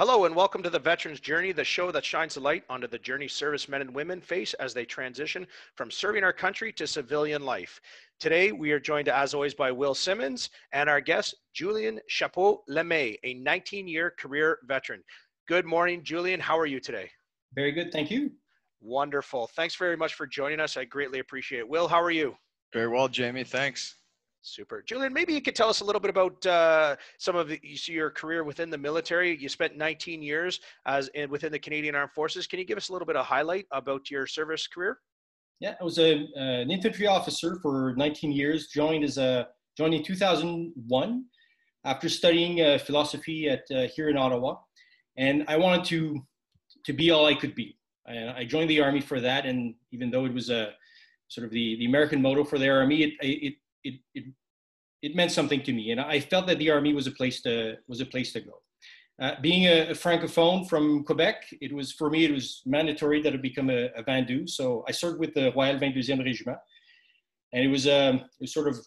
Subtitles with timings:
[0.00, 2.98] Hello and welcome to the Veterans Journey, the show that shines a light onto the
[2.98, 7.82] journey servicemen and women face as they transition from serving our country to civilian life.
[8.18, 13.34] Today, we are joined as always by Will Simmons and our guest, Julien Chaput-Lemay, a
[13.34, 15.02] 19 year career veteran.
[15.46, 16.40] Good morning, Julien.
[16.40, 17.10] How are you today?
[17.54, 17.92] Very good.
[17.92, 18.30] Thank you.
[18.80, 19.48] Wonderful.
[19.48, 20.78] Thanks very much for joining us.
[20.78, 21.68] I greatly appreciate it.
[21.68, 22.34] Will, how are you?
[22.72, 23.44] Very well, Jamie.
[23.44, 23.96] Thanks.
[24.42, 24.82] Super.
[24.82, 28.10] Julien, maybe you could tell us a little bit about uh, some of the, your
[28.10, 29.36] career within the military.
[29.36, 32.46] You spent 19 years as in, within the Canadian Armed Forces.
[32.46, 34.98] Can you give us a little bit of highlight about your service career?
[35.60, 38.68] Yeah, I was a, uh, an infantry officer for 19 years.
[38.68, 41.24] Joined as a joined in 2001
[41.84, 44.56] after studying uh, philosophy at uh, here in Ottawa,
[45.18, 46.22] and I wanted to
[46.86, 47.76] to be all I could be.
[48.06, 49.46] And I joined the army for that.
[49.46, 50.72] And even though it was a
[51.28, 54.24] sort of the, the American motto for the army, it, it it, it,
[55.02, 55.90] it meant something to me.
[55.90, 58.60] And I felt that the army was a place to, was a place to go.
[59.20, 63.34] Uh, being a, a, francophone from Quebec, it was for me it was mandatory that
[63.34, 64.46] I become a, a.
[64.46, 66.56] So I served with the Royal 22e Regiment,
[67.52, 68.78] and it was, um, sort of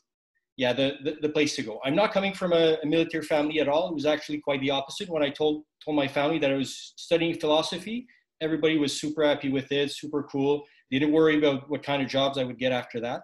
[0.58, 1.80] yeah the, the, the place to go.
[1.86, 3.90] I'm not coming from a, a, military family at all.
[3.90, 5.08] It was actually quite the opposite.
[5.08, 8.08] When I told told my family that I was studying philosophy,
[8.42, 10.64] everybody was super happy with it, super cool.
[10.90, 13.22] They didn't worry about what kind of jobs I would get after that.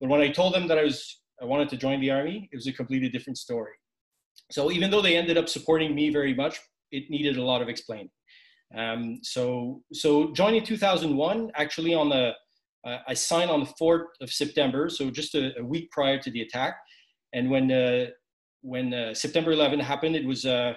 [0.00, 2.56] But when I told them that I was I wanted to join the army, it
[2.56, 3.72] was a completely different story.
[4.50, 6.60] So even though they ended up supporting me very much,
[6.92, 8.10] it needed a lot of explaining.
[8.76, 12.32] Um, so so joining 2001, actually on the
[12.86, 16.30] uh, I signed on the 4th of September, so just a, a week prior to
[16.30, 16.78] the attack.
[17.32, 18.06] And when uh,
[18.62, 20.74] when uh, September 11 happened, it was uh,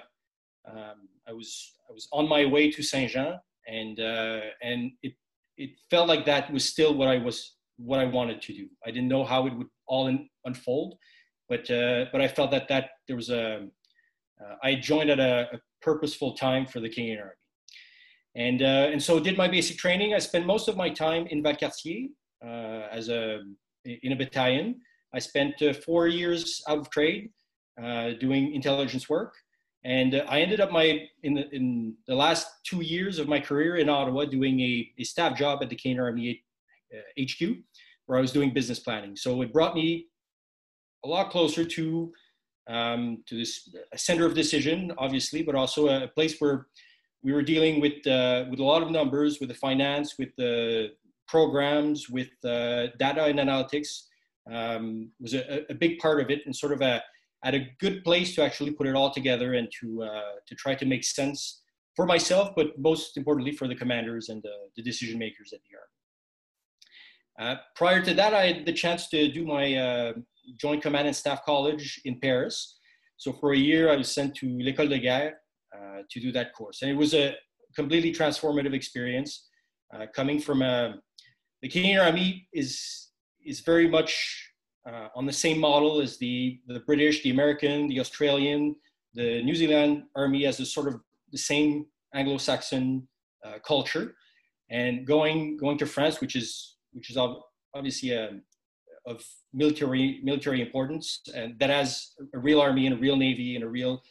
[0.70, 5.14] um, I was I was on my way to Saint Jean, and uh, and it
[5.56, 8.68] it felt like that was still what I was what I wanted to do.
[8.86, 10.96] I didn't know how it would all in, unfold,
[11.48, 13.66] but uh, but I felt that that there was a
[14.40, 17.32] uh, I joined at a, a, purposeful time for the Canadian Army,
[18.36, 20.14] and uh, and so did my basic training.
[20.14, 22.08] I spent most of my time in Valcartier
[22.44, 23.40] uh, as a
[23.84, 24.80] in a battalion.
[25.12, 27.30] I spent uh, four years out of trade
[27.82, 29.34] uh, doing intelligence work.
[29.84, 33.76] And I ended up my in the in the last two years of my career
[33.76, 36.42] in Ottawa doing a, a staff job at the Canadian Army
[37.20, 37.54] HQ, uh,
[38.06, 39.16] where I was doing business planning.
[39.16, 40.06] So it brought me
[41.04, 42.12] a lot closer to
[42.66, 46.66] um, to this center of decision, obviously, but also a, place where
[47.22, 50.92] we were dealing with uh, with a lot of numbers, with the finance, with the
[51.28, 54.04] programs, with uh, data and analytics.
[54.50, 57.02] Um, was a, a, big part of it, and sort of a
[57.44, 60.74] at a good place to actually put it all together and to uh, to try
[60.74, 61.62] to make sense
[61.96, 65.76] for myself, but most importantly for the commanders and the, the decision makers at the
[65.76, 65.93] army.
[67.38, 70.12] Uh, prior to that, I had the chance to do my uh,
[70.60, 72.78] Joint Command and Staff College in Paris.
[73.16, 75.34] So for a year, I was sent to l'École de Guerre
[75.76, 76.82] uh, to do that course.
[76.82, 77.34] And it was a
[77.74, 79.48] completely transformative experience.
[79.92, 80.92] Uh, coming from a, uh,
[81.62, 83.08] the Canadian Army is,
[83.44, 84.50] is very much
[85.16, 88.76] on the same model as the, the British, the American, the Australian,
[89.14, 91.00] the New Zealand Army as a sort of
[91.32, 93.08] the same Anglo-Saxon
[93.66, 94.14] culture.
[94.70, 97.18] And going, going to France, which is which is
[97.74, 98.42] obviously a, um,
[99.06, 99.22] of
[99.52, 103.68] military military importance, and that has a real army and a real navy and a
[103.68, 104.02] real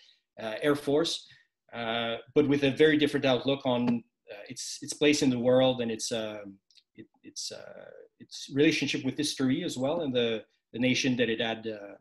[0.42, 1.28] uh, air force,
[1.74, 5.82] uh, but with a very different outlook on uh, its its place in the world
[5.82, 6.58] and its um,
[6.96, 7.90] it, its uh,
[8.20, 11.96] its relationship with history as well, and the the nation that it had, uh,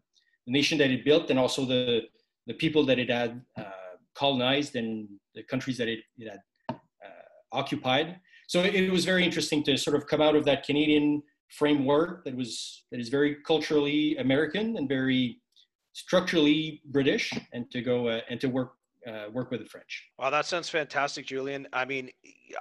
[0.46, 2.02] the nation that it built, and also the
[2.46, 3.40] the people that it had
[4.14, 6.42] colonized and the countries that it, it had
[7.52, 8.20] occupied
[8.52, 12.36] so it was very interesting to sort of come out of that Canadian framework that
[12.36, 15.38] was that is very culturally American and very
[15.94, 18.72] structurally British, and to go uh, and to work
[19.06, 20.04] uh, work with the French.
[20.18, 21.66] Wow, that sounds fantastic, Julien.
[21.72, 22.10] I mean,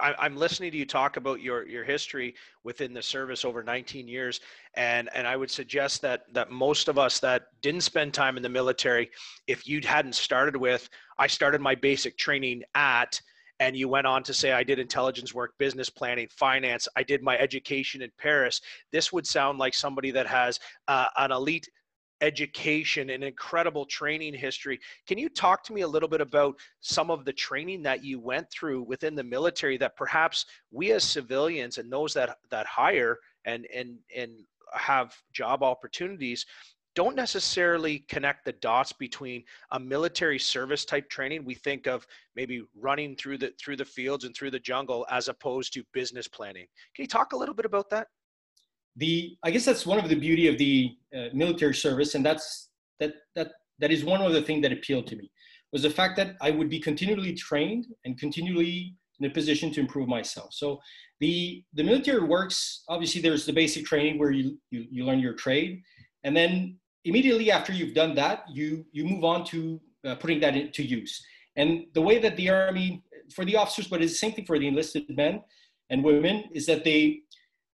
[0.00, 4.08] I, am listening to you talk about your your history within the service over 19
[4.08, 4.40] years,
[4.78, 8.42] and and I would suggest that that most of us that didn't spend time in
[8.42, 9.10] the military,
[9.46, 10.88] if you hadn't started with,
[11.18, 13.20] I started my basic training at
[13.62, 16.88] and you went on to say i did intelligence work business planning finance.
[16.96, 18.60] I did my education in paris.
[18.90, 20.58] This would sound like somebody that has
[20.88, 21.68] uh, an elite
[22.20, 24.78] education and incredible training history.
[25.08, 28.20] Can you talk to me a little bit about some of the training that you
[28.20, 33.18] went through within the military that perhaps we as civilians and those that that hire
[33.44, 34.32] and and and
[34.74, 36.46] have job opportunities
[36.94, 41.44] don't necessarily connect the dots between a military service type training.
[41.44, 42.06] We think of
[42.36, 46.28] maybe running through the through the fields and through the jungle as opposed to business
[46.28, 46.66] planning.
[46.94, 48.08] Can you talk a little bit about that?
[48.96, 52.68] The i guess that's one of the beauty of the uh, military service and that's
[53.00, 55.30] that that that is one of the things that appealed to me
[55.72, 59.80] was the fact that I would be continually trained and continually in a position to
[59.80, 60.52] improve myself.
[60.52, 60.80] So
[61.20, 65.34] the the military works obviously there's the basic training where you you, you learn your
[65.34, 65.82] trade,
[66.24, 70.56] and then immediately after you've done that, you you move on to uh, putting that
[70.56, 71.24] into use.
[71.56, 73.02] And the way that the army
[73.34, 75.42] for the officers, but it's the same thing for the enlisted men
[75.90, 77.22] and women, is that they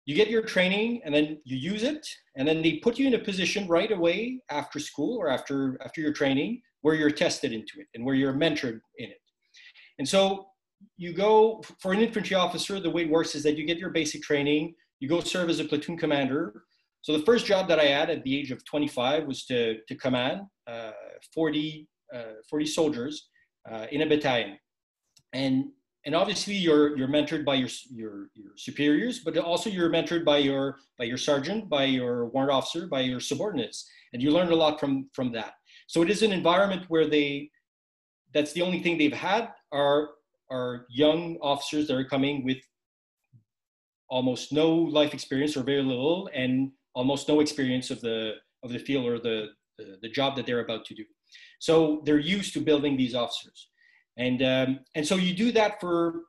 [0.05, 3.15] you get your training and then you use it and then they put you in
[3.15, 7.79] a position right away after school or after after your training where you're tested into
[7.79, 9.21] it and where you're mentored in it
[9.97, 10.47] and so
[10.97, 13.89] you go for an infantry officer the way it works is that you get your
[13.89, 16.63] basic training you go serve as a platoon commander
[17.05, 19.93] so the first job that i had at the age of 25 was to, to
[19.93, 20.89] command uh,
[21.35, 23.27] 40, uh, 40 soldiers
[23.71, 24.57] uh, in a battalion.
[25.31, 25.65] And
[26.07, 30.37] and obviously you're you're mentored by your your your superiors but also you're mentored by
[30.37, 33.87] your by your sergeant by your warrant officer by your subordinates.
[34.11, 35.53] And you learn a lot from from that.
[35.85, 37.51] So it is an environment where they
[38.33, 40.09] that's the only thing they've had are
[40.49, 42.57] are young officers that are coming with
[44.09, 48.33] almost no life experience or very little and almost no experience of the
[48.63, 51.03] of the field or the the, the job that they're about to do.
[51.59, 53.69] So they're used to building these officers.
[54.17, 56.23] And um, and so you do that for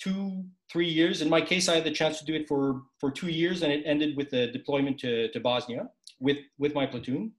[0.00, 1.22] two three years.
[1.22, 3.72] In my case i had the chance to do it for for two years and
[3.72, 5.88] it ended with a deployment to, to bosnia
[6.20, 7.32] with with my platoon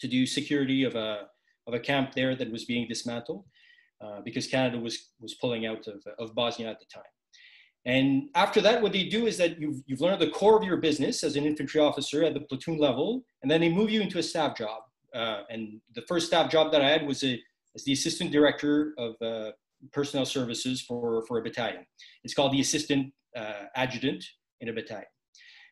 [0.00, 1.28] to do security of a
[1.66, 3.44] of a camp there that was being dismantled
[4.04, 7.12] uh, because canada was was pulling out of, of bosnia at the time
[7.86, 10.76] and after that what they do is that you've, you've learned the core of your
[10.76, 14.18] business as an infantry officer at the platoon level and then they move you into
[14.18, 14.82] a staff job
[15.14, 17.40] uh, and the first staff job that i had was a
[17.76, 19.52] as the assistant director of uh,
[19.92, 21.86] personnel services for, for a battalion.
[22.24, 24.24] It's called the assistant uh, adjutant
[24.60, 25.06] in a battalion.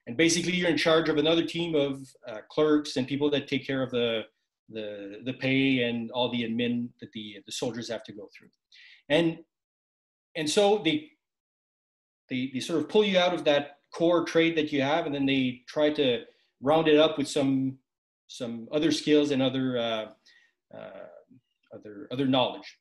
[0.06, 3.66] And basically, you're in charge of another team of uh, clerks and people that take
[3.66, 4.22] care of the,
[4.68, 8.48] the, the pay and all the admin that the, the soldiers have to go through.
[9.08, 9.38] And,
[10.36, 11.10] and so they,
[12.28, 15.14] they, they sort of pull you out of that core trade that you have, and
[15.14, 16.24] then they try to
[16.60, 17.78] round it up with some,
[18.28, 20.06] some other skills and other uh,
[20.76, 21.06] uh,
[21.74, 22.78] other other knowledge.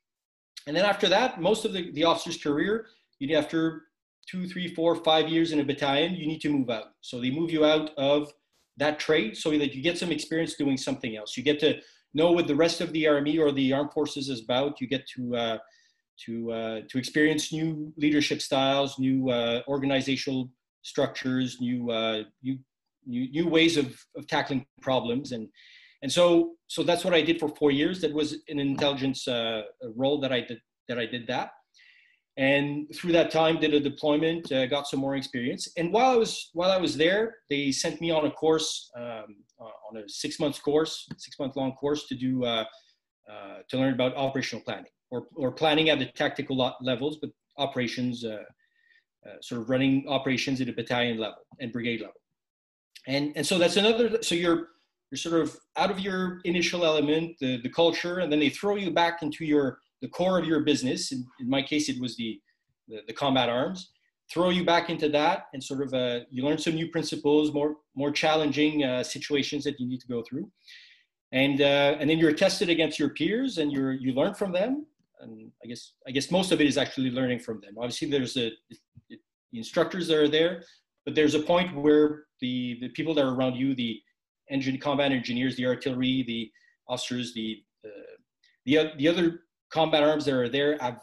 [0.66, 2.86] And then after that, most of the, the officer's career,
[3.18, 3.82] you after
[4.28, 6.92] two, three, four, five years in a battalion, you need to move out.
[7.00, 8.32] So they move you out of
[8.76, 11.36] that trade so that you get some experience doing something else.
[11.36, 11.80] You get to
[12.14, 14.80] know what the rest of the army or the armed forces is about.
[14.80, 15.58] You get to uh,
[16.26, 20.50] to uh, to experience new leadership styles, new uh, organizational
[20.82, 22.58] structures, new, uh, new
[23.06, 25.48] new ways of, of tackling problems, and
[26.02, 28.00] and so so that's what I did for four years.
[28.00, 29.62] That was an intelligence uh,
[29.96, 30.58] role that I did
[30.88, 31.50] that I did that,
[32.36, 35.68] and through that time did a deployment, uh, got some more experience.
[35.76, 39.36] And while I was while I was there, they sent me on a course um,
[39.60, 42.44] uh, on a six month course, six month long course to do
[43.70, 46.56] to learn about operational planning or or planning at the tactical
[46.90, 47.30] levels, but
[47.66, 48.16] operations.
[48.24, 48.44] Uh,
[49.40, 52.20] sort of running operations at a battalion level and brigade level,
[53.14, 54.22] and and so that's another.
[54.28, 54.60] So you're
[55.10, 58.76] you're sort of out of your initial element, the, the culture, and then they throw
[58.76, 61.12] you back into your the core of your business.
[61.12, 62.40] In, in my case, it was the,
[62.88, 63.92] the, the combat arms.
[64.32, 67.76] Throw you back into that, and sort of uh, you learn some new principles, more
[67.94, 70.50] more challenging uh, situations that you need to go through,
[71.32, 74.86] and uh, and then you're tested against your peers, and you you learn from them.
[75.20, 77.74] And I guess I guess most of it is actually learning from them.
[77.78, 78.50] Obviously, there's a
[79.08, 80.64] the instructors that are there,
[81.04, 84.00] but there's a point where the the people that are around you, the
[84.50, 86.50] engine combat engineers, the artillery, the
[86.88, 88.14] officers, the uh,
[88.66, 91.00] the the other combat arms that are there have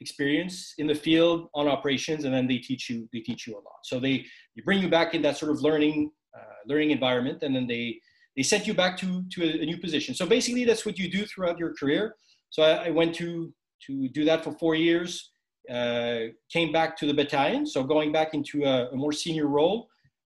[0.00, 3.62] experience in the field on operations, and then they teach you they teach you a
[3.68, 3.80] lot.
[3.84, 4.18] So they
[4.54, 7.98] they bring you back in that sort of learning uh, learning environment, and then they
[8.36, 10.14] they sent you back to to a, a, new position.
[10.14, 12.16] So basically, that's what you do throughout your career.
[12.54, 13.52] So I, I went to
[13.86, 15.32] to do that for four years.
[15.68, 16.18] Uh,
[16.52, 19.88] came back to the battalion, so going back into a, a more senior role.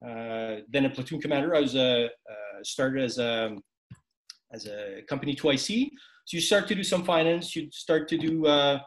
[0.06, 1.56] Uh, a platoon commander.
[1.56, 2.10] I was a,
[2.64, 3.56] started as a
[4.54, 5.90] as a company 2IC.
[6.26, 7.56] So you start to do some finance.
[7.56, 8.80] You start to do uh,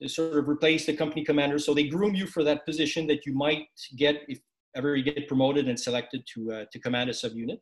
[0.00, 1.60] to sort of replace the company commander.
[1.60, 4.40] So they groom you for that position that you might get if
[4.74, 7.60] ever you get promoted and selected to uh, to command a subunit.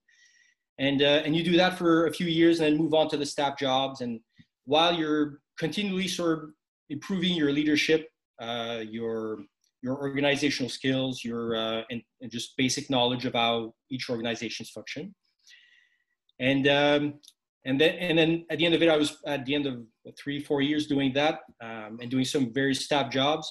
[0.78, 3.18] And uh, and you do that for a few years and then move on to
[3.18, 4.00] the staff jobs.
[4.00, 4.20] And
[4.64, 6.50] while you're continually sort of
[6.88, 8.08] improving your leadership,
[8.40, 9.38] uh, your
[9.82, 15.14] your organizational skills, your uh, and, and, just basic knowledge of how each organization's function
[16.40, 17.14] and um,
[17.64, 19.76] and then and then at the end of it, I was at the end of
[20.18, 23.48] three four years doing that um, and doing some various staff jobs.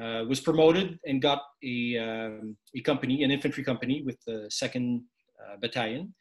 [0.00, 5.02] Uh, was promoted and got a um, a company, an infantry company, with the second
[5.42, 6.14] uh, battalion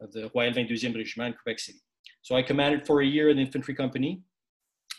[0.00, 1.78] of the Royal 22e Regiment in Quebec City.
[2.22, 4.22] So I commanded for a year an infantry company,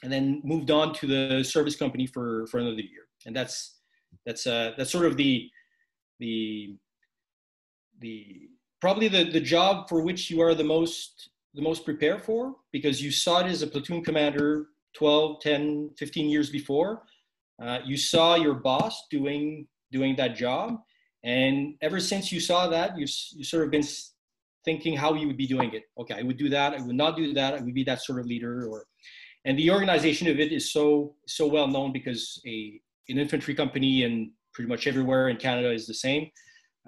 [0.04, 3.08] and then moved on to the service company for for another year.
[3.26, 3.80] And that's
[4.26, 5.50] that's uh, that's sort of the
[6.20, 6.76] the
[8.00, 8.50] the
[8.82, 13.02] probably the the job for which you are the most the most prepared for because
[13.02, 17.04] you saw it as a platoon commander 12 10 15 years before
[17.62, 20.80] uh, you saw your boss doing doing that job
[21.24, 23.84] and ever since you saw that you've, you sort of been
[24.66, 27.16] thinking how you would be doing it okay i would do that i would not
[27.16, 28.86] do that i would be that sort of leader or
[29.46, 32.80] and the organization of it is so so well known because a
[33.10, 36.30] an infantry company in pretty much everywhere in canada is the same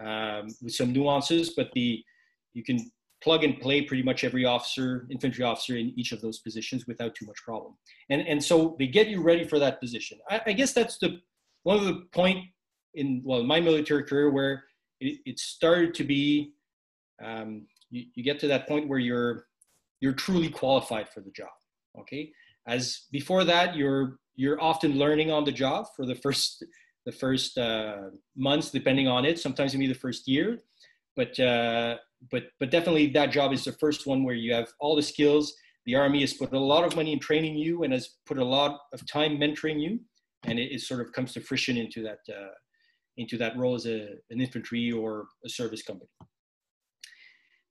[0.03, 2.03] um, with some nuances but the
[2.53, 2.79] you can
[3.25, 7.15] plug and play pretty much every officer, infantry officer in each of those positions without
[7.15, 7.73] too much problem.
[8.11, 10.19] And, and so they get you ready for that position.
[10.29, 11.19] I, I guess that's the
[11.63, 12.45] one of the point
[12.93, 14.63] in well my military career where
[14.99, 16.53] it, it started to be
[17.23, 19.45] um, you, you get to that point where you're
[20.01, 21.49] you're truly qualified for the job.
[21.99, 22.31] Okay,
[22.67, 26.63] as before that you're you're often learning on the job for the first
[27.05, 27.97] the first uh,
[28.35, 29.39] months, depending on it.
[29.39, 30.59] Sometimes it may be the first year,
[31.15, 31.97] but uh,
[32.31, 35.53] but but definitely that job is the first one where you have all the skills.
[35.85, 38.45] The army has put a lot of money in training you and has put a
[38.45, 39.99] lot of time mentoring you,
[40.43, 42.55] and it, it sort of comes to fruition into that uh,
[43.17, 46.09] into that role as a, an infantry or a service company.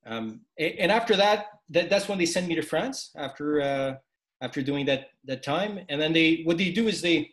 [0.06, 3.94] Um, and after that, that, that's when they send me to France after uh,
[4.42, 5.80] after doing that that time.
[5.88, 7.30] And then they what they do is they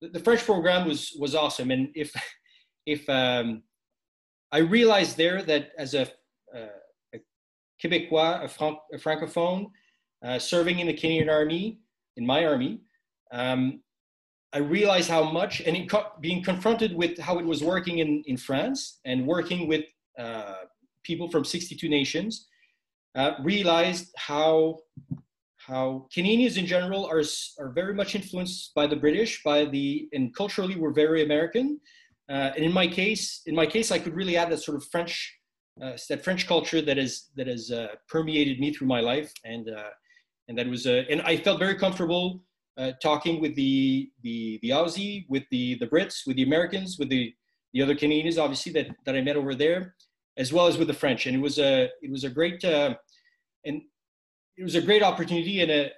[0.00, 1.70] the French program was was awesome.
[1.70, 2.14] And if
[2.86, 3.62] if um,
[4.52, 6.02] I realized there that as a
[6.54, 6.78] uh,
[7.14, 7.18] a
[7.82, 9.70] Québécois, a, a francophone,
[10.24, 11.78] uh, serving in the Canadian Army,
[12.16, 12.80] in my army,
[13.32, 13.80] um,
[14.52, 18.36] I realized how much, and co- being confronted with how it was working in, in
[18.36, 19.84] France and working with
[20.16, 20.54] uh,
[21.04, 22.48] people from 62 nations,
[23.14, 24.78] uh, realized how
[25.58, 27.22] how Canadians in general are
[27.58, 31.80] are very much influenced by the British, by the and culturally we're very American.
[32.28, 34.84] Uh, and in my case, in my case, I could really add that sort of
[34.90, 35.14] French
[35.82, 39.68] uh, that French culture that has that has uh, permeated me through my life, and
[39.68, 39.90] uh,
[40.48, 42.42] and that was uh, and I felt very comfortable
[42.76, 47.08] uh, talking with the the the Aussie, with the the Brits, with the Americans, with
[47.08, 47.32] the
[47.72, 49.94] the other Canadians, obviously that that I met over there,
[50.36, 52.94] as well as with the French, and it was a it was a great uh,
[53.64, 53.82] and
[54.56, 55.90] it was a great opportunity and a,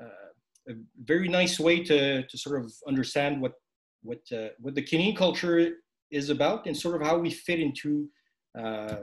[0.00, 0.74] a, a,
[1.04, 3.54] very nice way to to sort of understand what
[4.02, 4.20] what
[4.58, 5.78] what the Canadian culture
[6.10, 8.08] is about and sort of how we fit into
[8.58, 8.96] uh,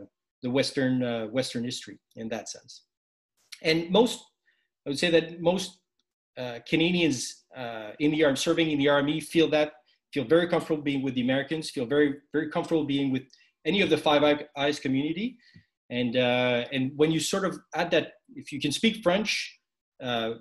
[0.43, 2.83] the Western uh, Western history in that sense.
[3.61, 4.23] And most,
[4.85, 5.79] I would say that most
[6.37, 7.43] uh, Canadians
[7.99, 9.73] in the army, serving in the army, feel that
[10.13, 13.23] feel very comfortable being with the Americans, feel very very comfortable being with
[13.69, 14.21] any of the Five
[14.63, 15.27] Eyes community.
[15.99, 18.05] And uh, and when you sort of add that,
[18.41, 19.31] if you can speak French,
[20.07, 20.31] uh,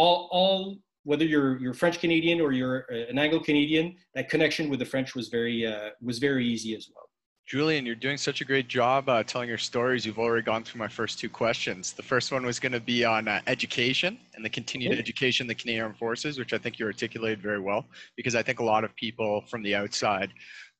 [0.00, 0.78] all all
[1.10, 2.78] whether you're you're French Canadian or you're
[3.10, 6.84] an Anglo Canadian, that connection with the French was very uh, was very easy as
[6.92, 7.06] well.
[7.46, 10.04] Julien, you're doing such a great job uh, telling your stories.
[10.04, 11.92] You've already gone through my first two questions.
[11.92, 15.48] The first one was going to be on uh, education and the continued education of
[15.48, 17.82] the Canadian Armed Forces, which I think you articulated very well,
[18.16, 20.32] because I think a lot of people from the outside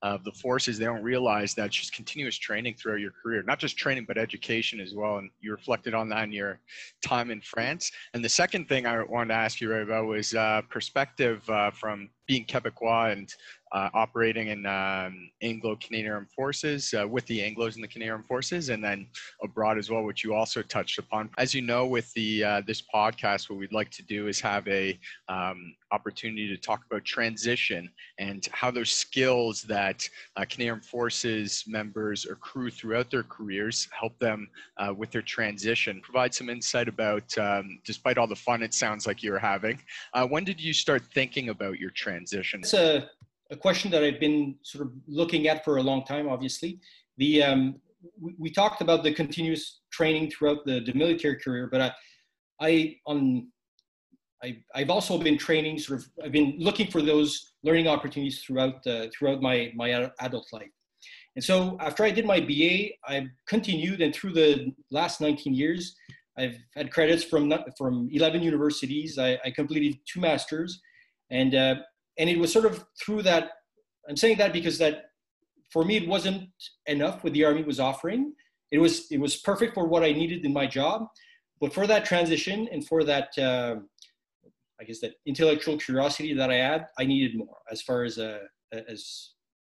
[0.03, 3.77] of the forces, they don't realize that just continuous training throughout your career, not just
[3.77, 5.19] training, but education as well.
[5.19, 6.61] And you reflected on that in your
[7.05, 7.91] time in France.
[8.13, 12.11] And the second thing I wanted to ask you about was uh, perspective uh, from
[12.27, 13.33] being Quebecois and
[13.73, 18.27] uh, operating in um, Anglo-Canadian Armed Forces uh, with the Anglos and the Canadian Armed
[18.27, 19.07] Forces, and then
[19.43, 21.31] abroad as well, which you also touched upon.
[21.39, 24.67] As you know, with the uh, this podcast, what we'd like to do is have
[24.69, 30.85] a um, opportunity to talk about transition and how those skills that uh, Canadian Armed
[30.85, 36.01] Forces members accrue throughout their careers help them uh, with their transition.
[36.03, 39.79] Provide some insight about, um, despite all the fun it sounds like you're having,
[40.15, 42.61] uh, when did you start thinking about your transition?
[42.61, 43.09] It's a
[43.51, 46.81] a question that I've been sort of looking at for a long time, obviously.
[47.19, 47.77] The, um,
[48.21, 51.93] we, talked about the continuous training throughout the, the military career, but I,
[52.61, 53.49] I on,
[54.43, 58.87] I, I've also been training sort of, I've been looking for those learning opportunities throughout,
[58.87, 60.71] uh, throughout my, my adult life.
[61.37, 65.95] And so after I did my BA, I continued and through the last 19 years,
[66.39, 69.19] I've had credits from, from 11 universities.
[69.19, 70.81] I, I completed two masters
[71.31, 71.75] and uh,
[72.19, 73.51] and it was sort of through that
[74.09, 75.07] i'm saying that because that
[75.71, 76.49] for me it wasn't
[76.87, 78.33] enough what the army was offering.
[78.71, 81.09] It was it was perfect for what i needed in my job.
[81.61, 83.77] But for that transition and for that uh,
[84.81, 88.41] i guess that intellectual curiosity that i had i needed more as far as uh,
[88.95, 89.01] as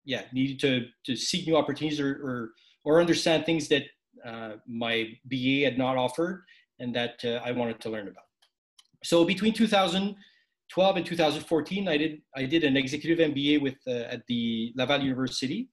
[0.05, 2.51] yeah needed to to seek new opportunities or or,
[2.85, 3.83] or understand things that
[4.25, 4.93] uh, my
[5.25, 6.43] ba had not offered
[6.79, 8.29] and that uh, i wanted to learn about.
[9.03, 9.53] So between
[10.73, 15.01] 2012 and 2014, I did I did an executive MBA with uh, at the Laval
[15.01, 15.69] University,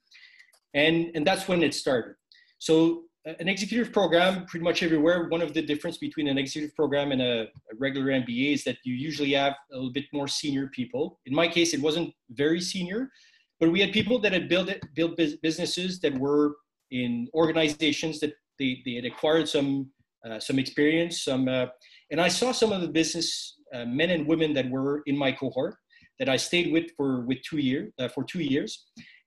[0.75, 2.15] and and that's when it started.
[2.59, 5.29] So an executive program, pretty much everywhere.
[5.29, 8.79] One of the difference between an executive program and a, a, regular MBA is that
[8.85, 11.21] you usually have a little bit more senior people.
[11.27, 13.11] In my case, it wasn't very senior,
[13.61, 16.57] but we had people that had built built businesses that were
[16.91, 19.91] in organizations that they, they had acquired some
[20.29, 21.67] uh, some experience, some, uh,
[22.11, 25.33] and I saw some of the business uh, men and women that were in my
[25.33, 25.77] cohort
[26.19, 28.87] that I stayed with for with two years uh, for two years,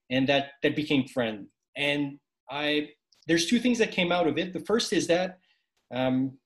[0.09, 1.47] and that that became friend.
[1.75, 2.19] And
[2.49, 2.89] I
[3.27, 4.53] there's two things that came out of it.
[4.53, 5.39] The first is that
[5.93, 6.37] um,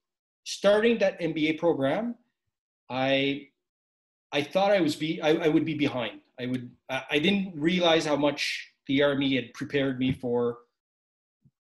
[0.44, 2.16] starting that MBA program,
[2.90, 3.48] I
[4.32, 6.20] I thought I was be I, I would be behind.
[6.40, 10.58] I would I, I didn't realize how much the army had prepared me for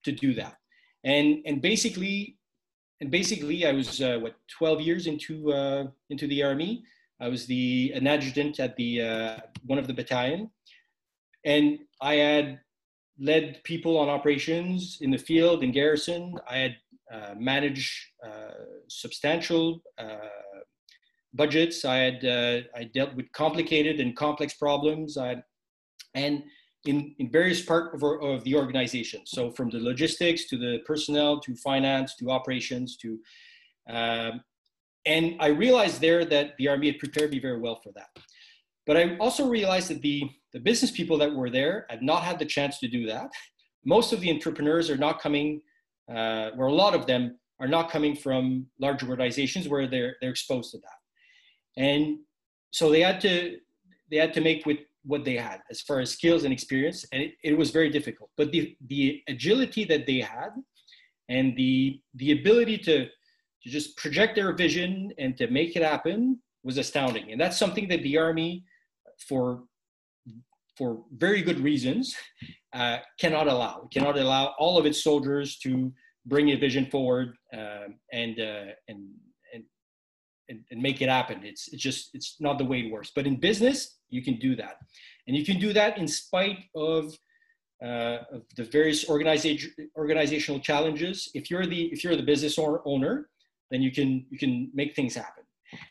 [0.03, 0.57] to do that.
[1.03, 2.37] And and basically
[3.01, 6.83] and basically I was uh, what 12 years into uh, into the army.
[7.19, 10.49] I was the an adjutant at the uh, one of the battalion,
[11.45, 12.59] and I had
[13.19, 16.35] led people on operations in the field in garrison.
[16.49, 16.75] I had
[17.13, 17.93] uh, managed
[18.25, 18.51] uh,
[18.87, 20.17] substantial uh,
[21.33, 21.85] budgets.
[21.85, 22.25] I had
[22.75, 25.17] I dealt with complicated and complex problems.
[25.17, 25.43] I had,
[26.13, 26.43] and
[26.85, 29.21] in, in various parts of, of, the organization.
[29.25, 33.19] So from the logistics to the personnel to finance to operations to,
[33.89, 34.41] um,
[35.05, 38.09] and I realized there that the Army had prepared me very well for that.
[38.87, 42.39] But I also realized that the, the business people that were there had not had
[42.39, 43.29] the chance to do that.
[43.83, 45.61] Most of the entrepreneurs are not coming,
[46.09, 50.31] uh, where a lot of them are not coming from large organizations where they're, they're
[50.31, 51.81] exposed to that.
[51.81, 52.19] And
[52.71, 53.57] so they had to,
[54.11, 57.05] they had to make with what they had as far as skills and experience.
[57.11, 60.49] And it, it was very difficult, but the, the agility that they had
[61.29, 66.39] and the, the ability to, to just project their vision and to make it happen
[66.63, 67.31] was astounding.
[67.31, 68.63] And that's something that the Army
[69.27, 69.63] for
[70.77, 72.17] for very good reasons
[72.73, 75.89] uh, cannot allow it cannot allow all of its soldiers to
[76.25, 79.09] bring a vision forward um, and, uh, and
[80.49, 83.27] and and make it happen it's it's just it's not the way it works but
[83.27, 84.77] in business you can do that
[85.27, 87.13] and you can do that in spite of
[87.83, 91.29] uh, of the various organization, organizational challenges.
[91.33, 93.29] If you're the if you're the business owner,
[93.69, 95.43] then you can you can make things happen,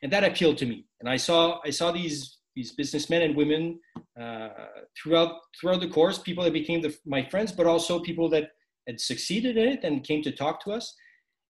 [0.03, 0.87] and that appealed to me.
[1.01, 3.81] And I saw I saw these these businessmen and women
[4.21, 4.49] uh,
[4.97, 8.51] throughout throughout the course, people that became the, my friends, but also people that
[8.87, 10.95] had succeeded in it and came to talk to us.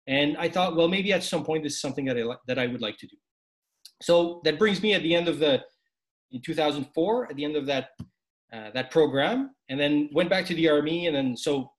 [0.06, 2.66] And I thought, well, maybe at some point this is something that I that I
[2.66, 3.16] would like to do.
[4.02, 5.62] So that brings me at the end of the
[6.32, 7.90] in 2004, at the end of that
[8.52, 11.70] uh, that program, and then went back to the army, and then so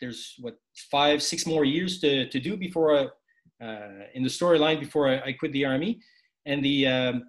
[0.00, 0.56] there's what
[0.90, 5.20] five six more years to to do before I, uh, in the storyline before I,
[5.28, 6.00] I, quit the army,
[6.44, 7.24] and the um,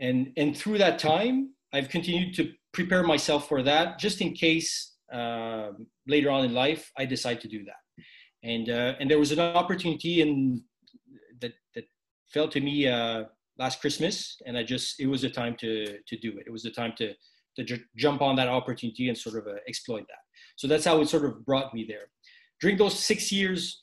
[0.00, 4.94] and and through that time i've continued to prepare myself for that just in case
[5.12, 5.70] uh,
[6.06, 8.04] later on in life i decide to do that
[8.42, 10.22] and uh, and there was an opportunity
[11.40, 11.84] that that
[12.32, 13.24] fell to me uh,
[13.58, 14.40] last christmas.
[14.46, 16.44] And i just it was the time to to do it.
[16.46, 17.14] It was the time to
[17.56, 20.24] to j- jump on that opportunity and sort of uh, exploit that.
[20.56, 22.06] So that's how it sort of brought me there.
[22.60, 23.82] During those six years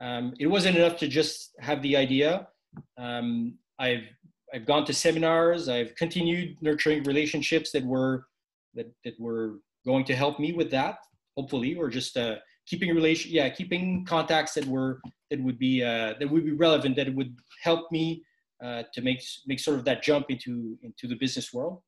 [0.00, 2.48] um, it wasn't enough to just have the idea.
[2.96, 4.04] Um, i've
[4.52, 5.68] I've gone to seminars.
[5.68, 8.26] I've continued nurturing relationships that were
[8.74, 10.96] that that were going to help me with that,
[11.36, 16.14] hopefully, or just uh, keeping relation, yeah, keeping contacts that were that would be uh,
[16.18, 18.22] that would be relevant, that would help me
[18.62, 21.80] uh, to make make sort of that jump into into the business world,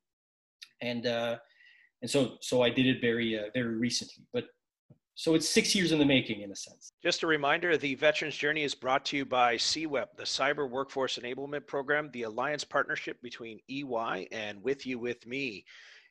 [0.80, 1.36] and uh,
[2.00, 4.44] and so so I did it very uh, very recently, but
[5.14, 6.92] so it's six years in the making, in a sense.
[7.02, 11.18] Just a reminder the Veterans Journey is brought to you by CWEP, the Cyber Workforce
[11.18, 15.66] Enablement Program, the alliance partnership between EY and With You With Me,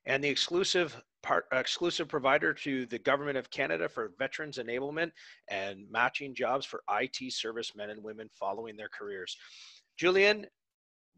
[0.06, 5.12] and the exclusive part, exclusive provider to the Government of Canada for veterans enablement
[5.50, 9.38] and matching jobs for IT servicemen and women following their careers.
[9.98, 10.48] Julien,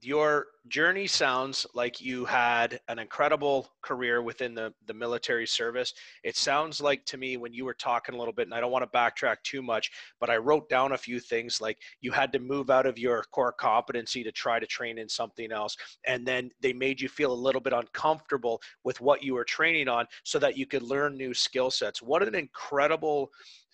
[0.05, 5.93] your journey sounds like you had an incredible career within the, the military service.
[6.23, 8.71] It sounds like to me when you were talking a little bit, and I don't
[8.71, 12.31] want to backtrack too much, but I wrote down a few things like you had
[12.33, 15.75] to move out of your core competency to try to train in something else.
[16.05, 19.87] And then they made you feel a little bit uncomfortable with what you were training
[19.87, 22.01] on so that you could learn new skill sets.
[22.01, 23.31] What an incredible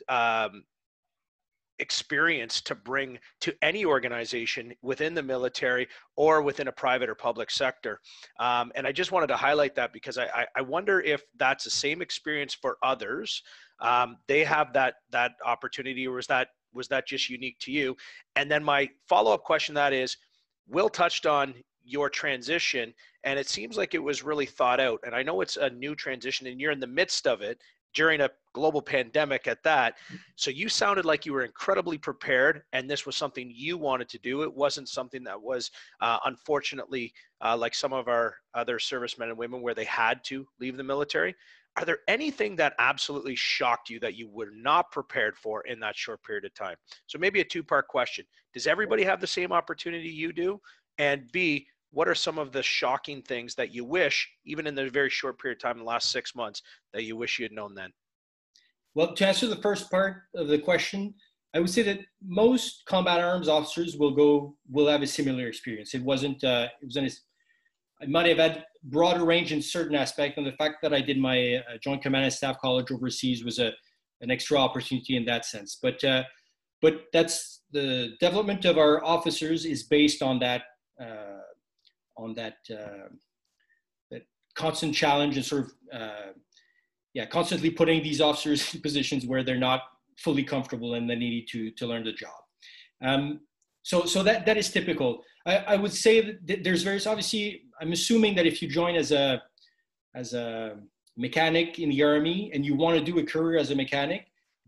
[0.07, 0.63] um,
[1.79, 7.49] experience to bring to any organization within the military or within a private or public
[7.49, 7.99] sector.
[8.39, 11.69] Um, and I just wanted to highlight that because I, I wonder if that's the
[11.69, 13.43] same experience for others.
[13.79, 17.95] Um, they have that that opportunity, or was that was that just unique to you?
[18.35, 20.17] And then my follow up question that is,
[20.67, 24.99] Will touched on your transition, and it seems like it was really thought out.
[25.03, 27.59] And I know it's a new transition, and you're in the midst of it
[27.93, 29.95] during a global pandemic at that.
[30.35, 34.19] So you sounded like you were incredibly prepared, and this was something you wanted to
[34.19, 34.43] do.
[34.43, 35.71] It wasn't something that was,
[36.01, 40.47] uh, unfortunately, uh, like some of our other servicemen and women where they had to
[40.59, 41.35] leave the military.
[41.77, 45.95] Are there anything that absolutely shocked you that you were not prepared for in that
[45.95, 46.75] short period of time?
[47.07, 50.59] So maybe a two-part question: Does everybody have the same opportunity you do?
[50.97, 54.89] And B, what are some of the shocking things that you wish, even in the
[54.89, 56.61] very short period of time, the last six months,
[56.93, 57.91] that you wish you had known then?
[58.95, 61.13] Well, to answer the first part of the question,
[61.53, 65.93] I would say that most combat arms officers will go will have a similar experience.
[65.93, 67.09] It wasn't uh, it was an,
[68.01, 71.17] I might have had broader range in certain aspects, and the fact that I did
[71.17, 73.71] my uh, Joint Command and Staff College overseas was a
[74.21, 75.79] an extra opportunity in that sense.
[75.81, 76.23] But uh,
[76.81, 80.63] but that's the development of our officers is based on that
[81.01, 81.38] uh,
[82.23, 83.09] on that uh,
[84.11, 84.23] that
[84.55, 86.31] constant challenge and sort of uh,
[87.13, 89.81] yeah constantly putting these officers in positions where they're not
[90.17, 92.39] fully comfortable and they need to to learn the job.
[93.03, 93.41] Um,
[93.83, 95.23] so so that that is typical.
[95.45, 97.63] I, I would say that there's various obviously.
[97.81, 99.41] I'm assuming that if you join as a
[100.13, 100.77] as a
[101.17, 104.27] mechanic in the army and you want to do a career as a mechanic,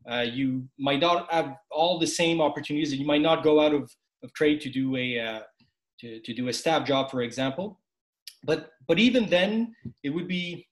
[0.09, 3.73] uh, you might not have all the same opportunities, and you might not go out
[3.73, 3.91] of,
[4.23, 5.41] of trade to do a uh,
[6.01, 7.79] to, to do a staff job, for example.
[8.43, 10.67] But but even then, it would be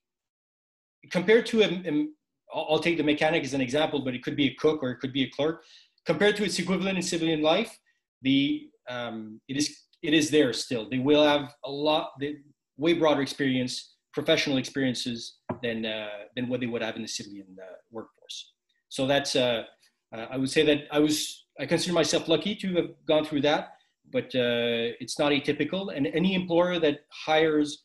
[1.11, 2.07] compared to a, a
[2.53, 4.99] I'll take the mechanic as an example, but it could be a cook or it
[4.99, 5.63] could be a clerk.
[6.05, 7.77] Compared to its equivalent in civilian life,
[8.23, 10.89] the um, it is it is there still.
[10.89, 12.37] They will have a lot, they,
[12.77, 17.55] way broader experience, professional experiences than uh, than what they would have in the civilian
[17.61, 18.53] uh, workforce.
[18.89, 19.63] So that's uh,
[20.11, 23.41] uh I would say that I was I consider myself lucky to have gone through
[23.41, 23.73] that
[24.11, 25.95] but uh, it's not atypical.
[25.95, 27.83] And any employer that hires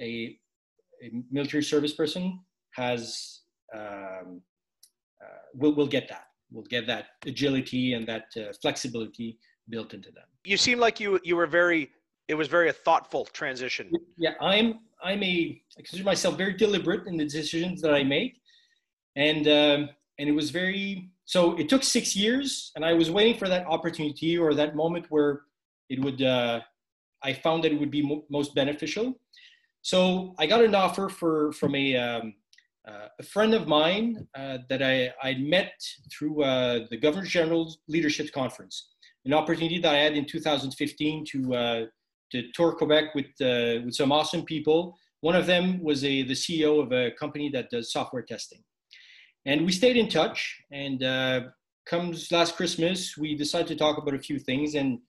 [0.00, 0.36] a,
[1.02, 2.40] a military service person
[2.74, 3.40] has
[3.74, 4.40] um,
[5.22, 6.26] uh, will will get that.
[6.52, 10.24] Will get that agility and that uh, flexibility built into them.
[10.44, 11.90] You seem like you you were very.
[12.26, 13.90] It was very a thoughtful transition.
[14.16, 18.40] Yeah, I'm I'm a I consider myself very deliberate in the decisions that I make,
[19.16, 23.36] and um, and it was very so it took six years and i was waiting
[23.36, 25.42] for that opportunity or that moment where
[25.88, 26.60] it would uh,
[27.22, 29.14] I found that it would be mo- most beneficial.
[29.82, 32.34] So I got an offer for from a um,
[32.86, 35.74] uh, a friend of mine uh, that I I met
[36.12, 38.90] through uh, the Governor General's Leadership Conference,
[39.24, 41.84] an opportunity that I had in 2015 to uh,
[42.32, 44.96] to tour Quebec with uh, with some awesome people.
[45.20, 48.62] One of them was a the CEO of a company that does software testing,
[49.46, 50.62] and we stayed in touch.
[50.70, 51.02] And
[51.86, 55.00] comes last Christmas, we decided to talk about a few things and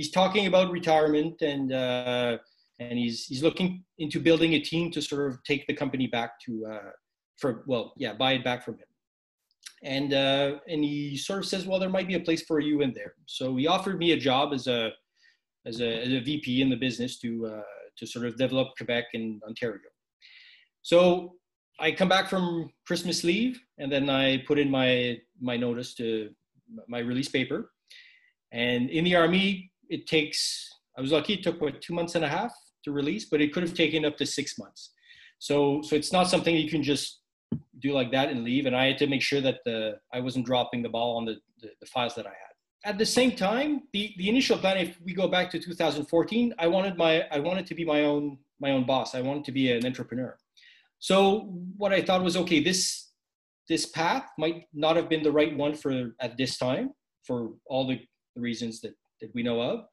[0.00, 2.38] he's talking about retirement and uh,
[2.78, 6.40] and he's he's looking into building a team to sort of take the company back
[6.44, 6.90] to uh,
[7.36, 8.90] for well yeah buy it back from him.
[9.82, 12.80] And uh, and he sort of says well there might be a place for you
[12.80, 13.12] in there.
[13.26, 14.80] So he offered me a job as a
[15.66, 19.04] as a, as a VP in the business to uh, to sort of develop Quebec
[19.12, 19.90] and Ontario.
[20.80, 21.34] So
[21.78, 25.18] I come back from Christmas leave and then I put in my
[25.50, 26.30] my notice to
[26.88, 27.70] my release paper.
[28.52, 32.24] And in the army it takes, I was lucky, it took what, two months and
[32.24, 34.92] a half to release, but it could have taken up to six months.
[35.38, 37.20] So, so it's not something you can just
[37.80, 38.66] do like that and leave.
[38.66, 41.36] And I had to make sure that the, I wasn't dropping the ball on the,
[41.60, 42.36] the, the files that I had.
[42.84, 46.66] At the same time, the, the initial plan, if we go back to 2014, I
[46.66, 49.14] wanted my, I wanted to be my own, my own boss.
[49.14, 50.36] I wanted to be an entrepreneur.
[50.98, 53.08] So what I thought was, okay, this,
[53.68, 56.90] this path might not have been the right one for at this time
[57.26, 58.00] for all the
[58.36, 59.84] reasons that that we know of.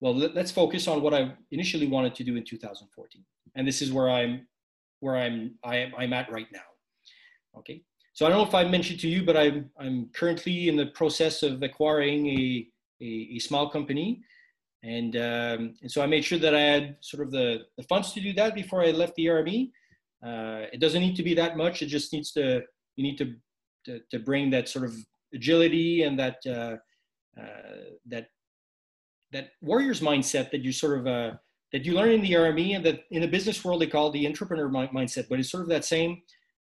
[0.00, 3.80] Well, let, us focus on what I initially wanted to do in 2014, and this
[3.80, 4.46] is where I'm
[5.00, 6.68] where I'm I am I'm at right now.
[7.58, 10.76] Okay, so I don't know if I mentioned to you, but I'm I'm currently in
[10.76, 12.66] the process of acquiring a
[13.00, 14.22] a, a small company,
[14.82, 18.12] and um, and so I made sure that I had sort of the the funds
[18.12, 19.72] to do that before I left the army.
[20.24, 21.82] Uh, it doesn't need to be that much.
[21.82, 22.62] It just needs to
[22.96, 23.34] you need to
[23.86, 24.94] to, to bring that sort of
[25.34, 26.76] agility and that uh,
[27.40, 28.28] uh, that
[29.34, 31.32] that warrior's mindset that you sort of uh,
[31.72, 34.26] that you learn in the army and that in the business world they call the
[34.26, 36.22] entrepreneur mindset but it's sort of that same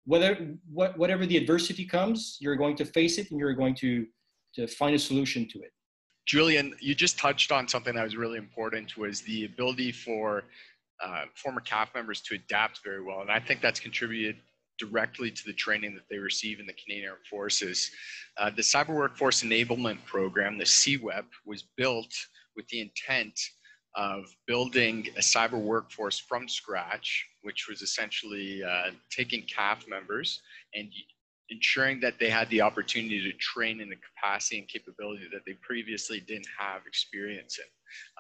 [0.06, 4.06] whether what, whatever the adversity comes you're going to face it and you're going to
[4.54, 5.72] to find a solution to it
[6.26, 10.44] julien you just touched on something that was really important was the ability for
[11.02, 14.36] uh, former CAF members to adapt very well and i think that's contributed
[14.78, 17.92] directly to the training that they receive in the Canadian Armed Forces.
[18.38, 22.14] Uh, the Cyber Workforce Enablement Program, the CWEP, was built
[22.60, 23.40] with the intent
[23.96, 30.42] of building a cyber workforce from scratch, which was essentially uh, taking CAF members
[30.74, 30.92] and
[31.50, 35.54] ensuring that they had the opportunity to train in the capacity and capability that they
[35.54, 37.66] previously didn't have experience in.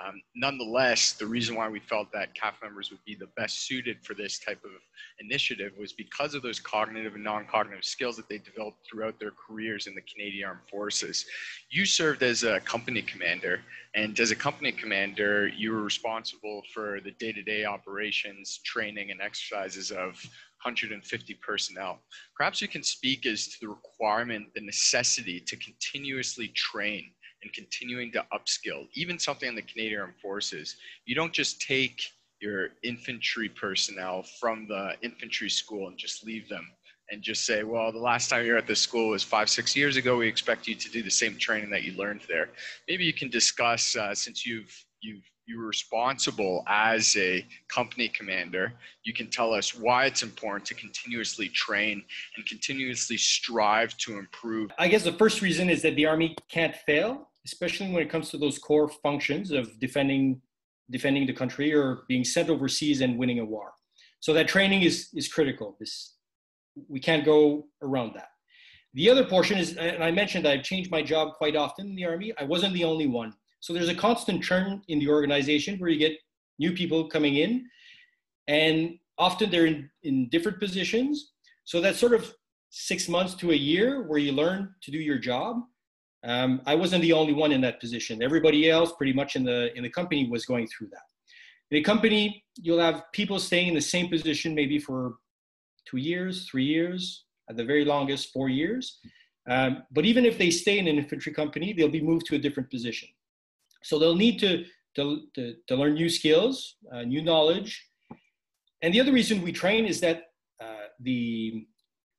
[0.03, 4.03] Um, nonetheless, the reason why we felt that CAF members would be the best suited
[4.03, 4.71] for this type of
[5.19, 9.87] initiative was because of those cognitive and non-cognitive skills that they developed throughout their careers
[9.87, 11.25] in the Canadian Armed Forces.
[11.69, 13.61] You served as a company commander,
[13.95, 19.91] and as a company commander, you were responsible for the day-to-day operations, training, and exercises
[19.91, 20.19] of
[20.63, 21.99] 150 personnel.
[22.35, 27.11] Perhaps you can speak as to the requirement, the necessity to continuously train
[27.43, 30.75] and continuing to upskill, even something in the Canadian Armed Forces.
[31.05, 32.01] You don't just take
[32.41, 36.67] your infantry personnel from the infantry school and just leave them
[37.11, 39.75] and just say, well, the last time you were at this school was five, six
[39.75, 40.17] years ago.
[40.17, 42.49] We expect you to do the same training that you learned there.
[42.87, 48.71] Maybe you can discuss, uh, since you've you've you're responsible as a company commander,
[49.03, 52.03] you can tell us why it's important to continuously train
[52.37, 54.69] and continuously strive to improve.
[54.77, 58.29] I guess the first reason is that the Army can't fail, especially when it comes
[58.29, 60.39] to those core functions of defending
[60.91, 63.73] defending the country or being sent overseas and winning a war.
[64.19, 65.75] So that training is is critical.
[65.79, 66.15] This
[66.87, 68.29] we can't go around that.
[68.93, 72.05] The other portion is, and I mentioned I've changed my job quite often in the
[72.05, 72.33] Army.
[72.39, 73.33] I wasn't the only one.
[73.59, 76.17] So there's a constant churn in the organization where you get
[76.59, 77.65] new people coming in,
[78.47, 81.31] and often they're in, in different positions.
[81.65, 82.33] So that's sort of
[82.69, 85.57] six months to a year where you learn to do your job.
[86.23, 88.21] Um, I wasn't the only one in that position.
[88.21, 91.07] Everybody else, pretty much in the in the company, was going through that.
[91.71, 95.15] In a company, you'll have people staying in the same position maybe for
[95.85, 98.99] two years, three years, at the very longest, four years.
[99.47, 102.39] Um, but even if they stay in an infantry company, they'll be moved to a
[102.39, 103.09] different position.
[103.83, 104.65] So they'll need to,
[104.95, 107.85] to, to, to learn new skills, uh, new knowledge.
[108.81, 110.23] And the other reason we train is that
[110.61, 111.65] uh, the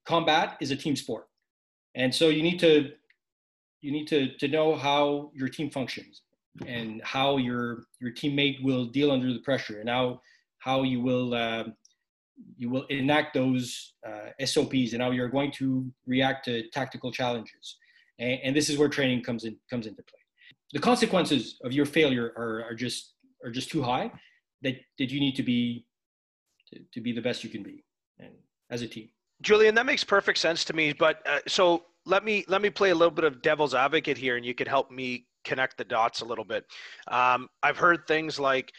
[0.07, 1.27] combat is a team sport.
[1.95, 2.93] And so you need to,
[3.81, 6.23] you need to, to know how your team functions
[6.67, 10.21] and how your, your teammate will deal under the pressure and how,
[10.59, 11.65] how you will, uh,
[12.57, 17.77] you will enact those uh, SOPs and how you're going to react to tactical challenges.
[18.19, 20.20] And, and this is where training comes in, comes into play
[20.73, 24.11] the consequences of your failure are, are just are just too high
[24.63, 25.87] that, that you need to be
[26.73, 27.85] to, to be the best you can be
[28.19, 28.33] and
[28.71, 29.09] as a team.
[29.43, 32.91] Julien that makes perfect sense to me but uh, so let me let me play
[32.91, 36.21] a little bit of devil's advocate here and you can help me connect the dots
[36.21, 36.65] a little bit.
[37.09, 38.73] Um, i've heard things like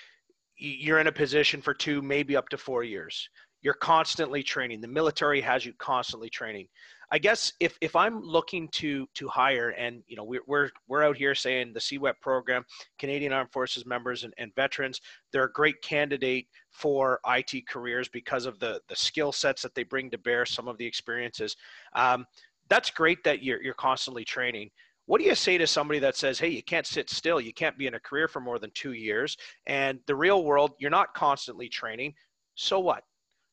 [0.58, 3.28] you're in a position for two maybe up to four years.
[3.64, 4.82] You're constantly training.
[4.82, 6.68] The military has you constantly training
[7.14, 11.04] I guess if if I'm looking to to hire, and you know we're we're we're
[11.04, 12.64] out here saying the CWEP program,
[13.00, 18.46] Canadian Armed Forces members and, and veterans, they're a great candidate for IT careers because
[18.46, 21.58] of the the skill sets that they bring to bear, some of the experiences.
[21.94, 22.26] Um,
[22.70, 24.70] that's great that you're you're constantly training.
[25.06, 27.42] What do you say to somebody that says, "Hey, you can't sit still.
[27.42, 29.36] You can't be in a career for more than two years,
[29.68, 32.14] and the real world, you're not constantly training.
[32.56, 33.04] So what?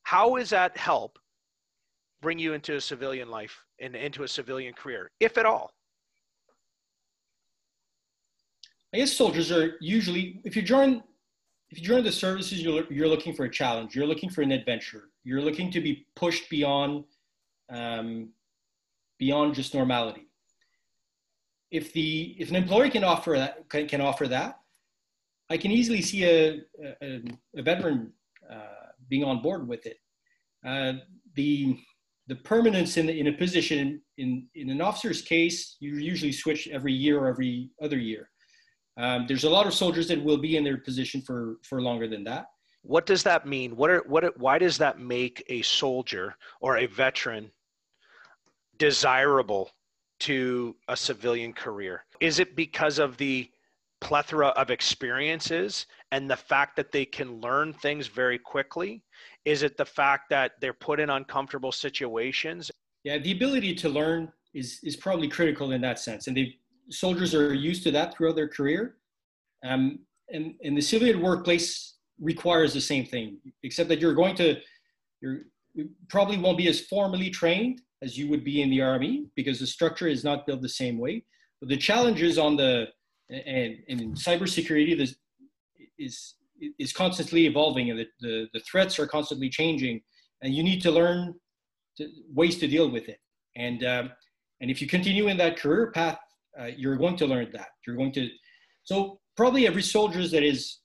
[0.04, 1.18] How is that help
[2.20, 5.70] bring you into a civilian life and into a civilian career, if at all?
[8.92, 11.02] I guess soldiers are usually, if you join,
[11.70, 13.94] if you join the services, you're, you're looking for a challenge.
[13.94, 15.10] You're looking for an adventure.
[15.24, 17.04] You're looking to be pushed beyond,
[17.68, 18.30] um,
[19.18, 20.26] beyond just normality.
[21.70, 24.60] If the if an employer can offer that can, can offer that,
[25.50, 26.62] I can easily see a
[27.02, 27.22] a,
[27.54, 28.14] a veteran
[28.50, 29.98] uh, being on board with it.
[30.66, 30.94] Uh,
[31.34, 31.78] the
[32.28, 36.68] the permanence in, the, in a position in, in an officer's case, you usually switch
[36.68, 38.30] every year or every other year.
[38.98, 42.06] Um, there's a lot of soldiers that will be in their position for, for longer
[42.06, 42.46] than that.
[42.82, 43.76] What does that mean?
[43.76, 47.50] What are, what, why does that make a soldier or a veteran
[48.76, 49.70] desirable
[50.20, 52.04] to a civilian career?
[52.20, 53.50] Is it because of the
[54.00, 59.02] plethora of experiences and the fact that they can learn things very quickly?
[59.44, 62.70] Is it the fact that they're put in uncomfortable situations?
[63.04, 66.54] Yeah, the ability to learn is is probably critical in that sense, and the
[66.90, 68.96] soldiers are used to that throughout their career.
[69.64, 74.56] Um, and, and the civilian workplace requires the same thing, except that you're going to
[75.20, 75.42] you're
[75.74, 79.60] you probably won't be as formally trained as you would be in the army because
[79.60, 81.24] the structure is not built the same way.
[81.60, 82.86] But the challenges on the
[83.30, 85.14] and, and in cybersecurity, this
[85.98, 86.34] is
[86.80, 90.00] is constantly evolving and the, the, the, threats are constantly changing
[90.42, 91.32] and you need to learn
[91.96, 93.20] to, ways to deal with it
[93.54, 94.10] and um,
[94.60, 96.18] and if you continue in that career path
[96.60, 98.28] uh, you're going to learn that you're going to
[98.82, 100.80] so probably every soldier that is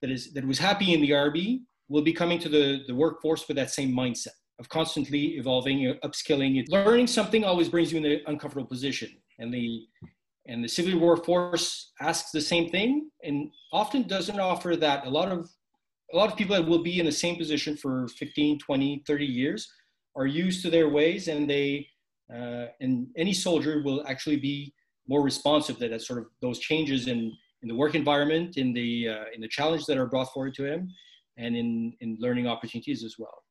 [0.00, 3.46] that is that was happy in the RB will be coming to the, the workforce
[3.46, 6.64] with that same mindset of constantly evolving, upskilling.
[6.68, 9.10] Learning something always brings you in an uncomfortable position.
[9.38, 9.86] And the
[10.46, 15.06] and the civil War Force asks the same thing and often doesn't offer that.
[15.06, 15.48] A lot of
[16.12, 19.24] a lot of people that will be in the same position for 15, 20, 30
[19.24, 19.72] years
[20.14, 21.86] are used to their ways and they
[22.32, 24.72] uh, and any soldier will actually be
[25.08, 29.08] more responsive to that sort of those changes in in the work environment, in the
[29.08, 30.88] uh, in the challenge that are brought forward to him,
[31.36, 33.42] and in in learning opportunities as well.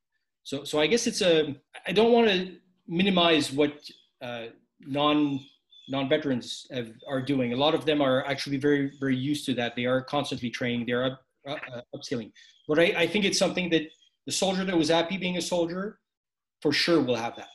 [0.44, 1.56] So so I guess it's a
[1.88, 3.74] I don't want to minimize what
[4.22, 4.48] uh,
[4.82, 5.40] non
[5.92, 7.54] non veterans have, are doing.
[7.54, 9.76] A lot of them are actually very very used to that.
[9.76, 10.86] They are constantly training.
[10.88, 12.32] They are up, uh, upskilling.
[12.68, 13.84] But I, I think it's something that
[14.26, 16.00] the soldier that was happy being a soldier,
[16.62, 17.50] for sure, will have that.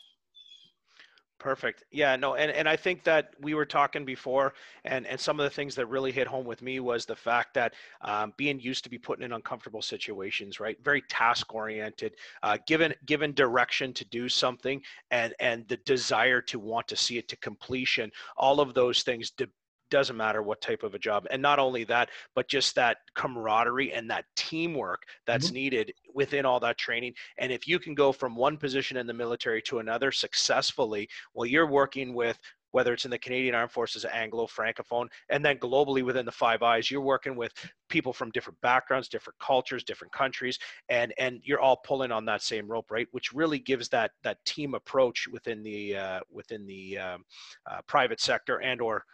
[1.39, 1.85] Perfect.
[1.91, 5.45] Yeah, no, and, and I think that we were talking before, and, and some of
[5.45, 8.85] the things that really hit home with me was the fact that um, being used
[8.85, 10.79] to be put in uncomfortable situations, right?
[10.83, 16.59] Very task oriented, uh, given given direction to do something, and and the desire to
[16.59, 18.11] want to see it to completion.
[18.39, 19.47] All of those things de-
[19.91, 23.93] doesn't matter what type of a job and not only that but just that camaraderie
[23.93, 25.55] and that teamwork that's mm-hmm.
[25.55, 29.15] needed within all that training and if you can go from one position in the
[29.15, 32.39] military to another successfully well you're working with
[32.77, 36.63] whether it's in the Canadian Armed Forces, Anglo, Francophone, and then globally within the Five
[36.63, 37.51] Eyes, you're working with
[37.89, 40.59] people from different backgrounds, different cultures, different countries,
[40.91, 43.09] and and you're all pulling on that same rope, right?
[43.13, 47.25] Which really gives that that team approach within the uh, within the um,
[47.71, 49.05] uh, private sector and or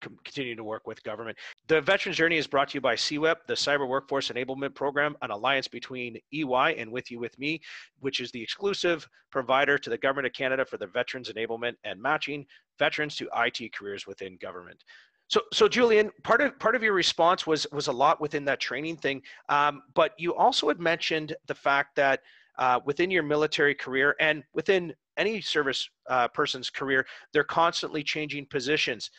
[0.00, 1.36] continue to work with government.
[1.68, 5.30] The Veterans Journey is brought to you by CWEP, the Cyber Workforce Enablement Program, an
[5.30, 7.60] alliance between EY and With You With Me,
[8.00, 12.00] which is the exclusive provider to the Government of Canada for the veterans enablement and
[12.00, 12.46] matching
[12.78, 14.84] veterans to IT careers within government.
[15.28, 18.60] So, so Julien, part of part of your response was was a lot within that
[18.60, 22.20] training thing, um, but you also had mentioned the fact that
[22.58, 28.46] uh, within your military career and within any service uh, person's career, they're constantly changing
[28.46, 29.10] positions.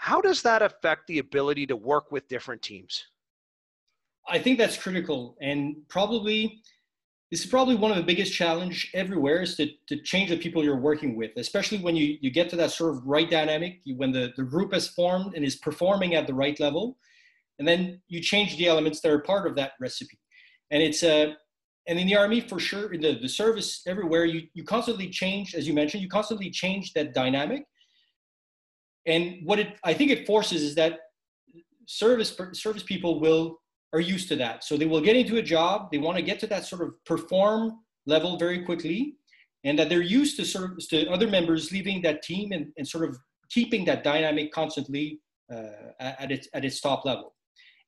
[0.00, 3.04] How does that affect the ability to work with different teams?
[4.26, 6.62] I think that's critical, and probably
[7.30, 10.64] this is probably one of the biggest challenge everywhere is to, to change the people
[10.64, 14.10] you're working with, especially when you, you get to that sort of right dynamic, when
[14.10, 16.96] the, the group has formed and is performing at the right level,
[17.58, 20.18] and then you change the elements that are part of that recipe.
[20.70, 21.34] And it's a, uh,
[21.88, 25.54] and in the army for sure, in the, the service everywhere, you, you constantly change,
[25.54, 27.64] as you mentioned, you constantly change that dynamic
[29.06, 30.98] and what it i think it forces is that
[31.86, 33.60] service service people will
[33.92, 34.64] are used to that.
[34.64, 36.92] So they will get into a job they want to get to that sort of
[37.04, 39.16] perform level very quickly
[39.64, 43.08] and that they're used to of to other members leaving that team and, and sort
[43.08, 43.18] of
[43.50, 45.20] keeping that dynamic constantly
[45.52, 47.34] uh, at its at its top level.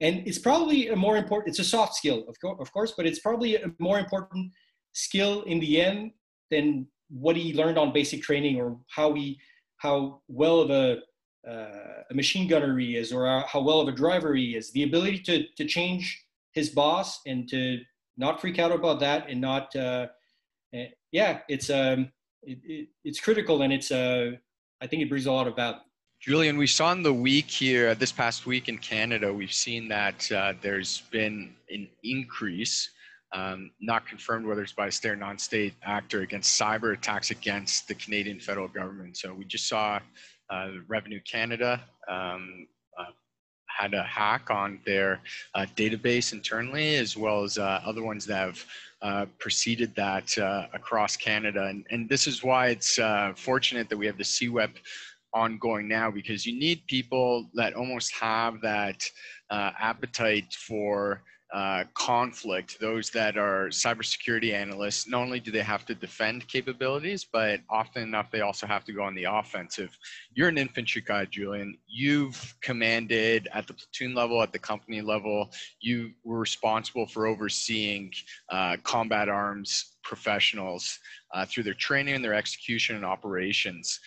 [0.01, 3.07] And it's probably a more important it's a soft skill of, co- of course but
[3.07, 4.51] it's probably a more important
[4.93, 6.11] skill in the end
[6.51, 9.39] than what he learned on basic training or how he
[9.83, 11.01] how well of a,
[11.49, 14.71] uh, a machine gunner he is or how well of a driver he is.
[14.71, 17.81] The ability to, to change his boss and to
[18.17, 20.07] not freak out about that and not, uh,
[20.73, 22.13] eh, yeah, it's, um,
[22.45, 24.31] it, it, it's critical and it's, uh,
[24.81, 25.81] I think it brings a lot of value.
[26.21, 30.31] Julien, we saw in the week here, this past week in Canada, we've seen that
[30.31, 32.91] uh, there's been an increase
[33.33, 37.89] um, not confirmed whether it's by a state or non-state actor against cyber attacks against
[37.89, 39.17] the Canadian federal government.
[39.17, 40.01] So we just saw
[40.51, 42.67] uh, Revenue Canada um,
[42.99, 43.13] uh,
[43.67, 45.21] had a hack on their
[45.55, 48.65] uh, database internally, as well as uh, other ones that have
[49.01, 51.67] uh, preceded that uh, across Canada.
[51.67, 52.99] And, and this is why it's
[53.37, 54.75] fortunate that we have the CWEP
[55.35, 59.03] ongoing now because you need people that almost have that
[59.51, 65.95] appetite for uh, conflict, those that are cybersecurity analysts, not only do they have to
[65.95, 69.97] defend capabilities, but often enough they also have to go on the offensive.
[70.35, 71.77] You're an infantry guy, Julien.
[71.87, 75.51] You've commanded at the platoon level, at the company level.
[75.81, 78.13] You were responsible for overseeing
[78.49, 80.99] uh, combat arms professionals
[81.35, 84.01] uh, through their training and their execution and operations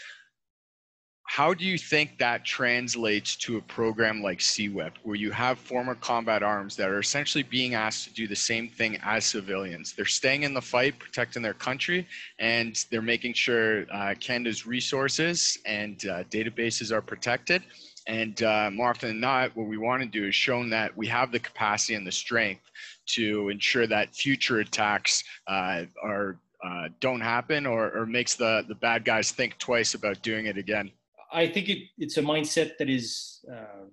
[1.28, 5.96] how do you think that translates to a program like CWEP, where you have former
[5.96, 9.94] combat arms that are essentially being asked to do the same thing as civilians?
[9.94, 12.08] They're staying in the fight, protecting their country,
[12.40, 17.64] and they're making sure uh, Canada's resources and uh, databases are protected.
[18.08, 21.08] And uh, more often than not, what we want to do is show that we
[21.08, 22.62] have the capacity and the strength
[23.08, 28.76] to ensure that future attacks uh, are uh, don't happen or, or makes the, the
[28.76, 30.92] bad guys think twice about doing it again.
[31.36, 33.86] I think it, it's a mindset that is uh,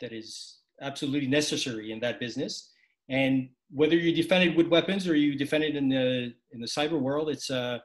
[0.00, 2.70] that is absolutely necessary in that business.
[3.08, 6.66] And whether you defend it with weapons or you defend it in the in the
[6.66, 7.78] cyber world, it's uh,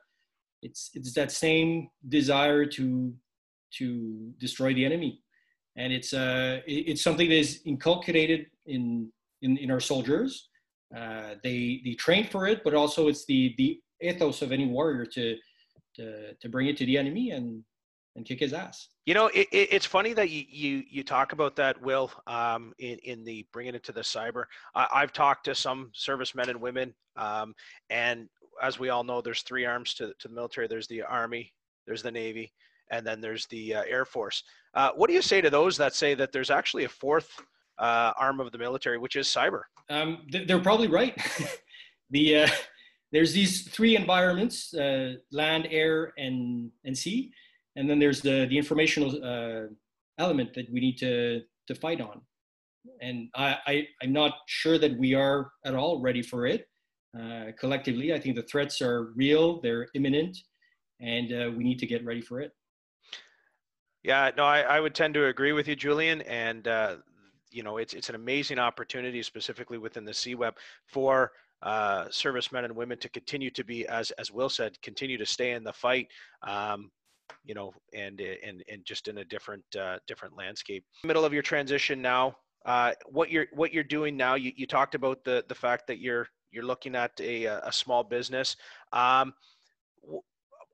[0.62, 3.14] it's it's that same desire to
[3.80, 5.22] to destroy the enemy,
[5.76, 10.49] and it's uh, it's something that is inculcated in in, in our soldiers.
[10.95, 15.06] Uh, they they train for it, but also it's the the ethos of any warrior
[15.06, 15.36] to
[15.95, 17.64] to to bring it to the enemy and
[18.16, 18.89] and kick his ass.
[19.05, 22.11] You know, it, it, it's funny that you, you you talk about that, Will.
[22.28, 24.45] Um, in in the bringing it to the cyber,
[24.76, 27.53] I, have talked to some servicemen and women, um,
[27.89, 28.30] and
[28.61, 30.68] as we all know, there's three arms to to the military.
[30.68, 31.53] There's the army,
[31.86, 32.53] there's the navy,
[32.91, 34.43] and then there's the uh, air force.
[34.74, 37.30] Uh, what do you say to those that say that there's actually a fourth
[37.80, 39.61] uh, arm of the military, which is cyber?
[39.89, 41.16] Um, they're probably right.
[42.11, 42.47] the uh,
[43.11, 47.32] there's these three environments: uh, land, air, and and sea
[47.76, 49.67] and then there's the the informational uh,
[50.17, 52.21] element that we need to to fight on.
[53.01, 56.67] And I, I i'm not sure that we are at all ready for it.
[57.17, 60.36] Uh, collectively i think the threats are real they're imminent
[60.99, 62.51] and uh, we need to get ready for it.
[64.03, 66.21] Yeah no i, I would tend to agree with you julien.
[66.24, 66.97] And uh,
[67.51, 70.53] you know it's it's an amazing opportunity specifically within the CWEP
[70.88, 71.32] for
[71.63, 75.51] uh, servicemen and women to continue to be, as as Will said, continue to stay
[75.51, 76.07] in the fight.
[76.41, 76.91] Um,
[77.43, 80.84] you know, and and and just in a different uh, different landscape.
[81.03, 82.36] Middle of your transition now.
[82.65, 84.36] Uh, what you're what you're doing now.
[84.36, 88.03] You, you talked about the the fact that you're you're looking at a a small
[88.03, 88.55] business.
[88.91, 89.34] Um,